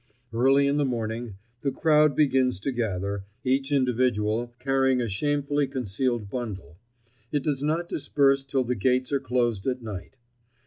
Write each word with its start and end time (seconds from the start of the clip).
Early 0.33 0.65
in 0.65 0.77
the 0.77 0.83
morning 0.83 1.35
the 1.61 1.69
crowd 1.71 2.15
begins 2.15 2.59
to 2.61 2.71
gather, 2.71 3.23
each 3.43 3.71
individual 3.71 4.51
carrying 4.57 4.99
a 4.99 5.07
shamefully 5.07 5.67
concealed 5.67 6.27
bundle; 6.27 6.79
it 7.31 7.43
does 7.43 7.61
not 7.61 7.87
disperse 7.87 8.43
till 8.43 8.63
the 8.63 8.73
gates 8.73 9.11
are 9.13 9.19
closed 9.19 9.67
at 9.67 9.83
night. 9.83 10.15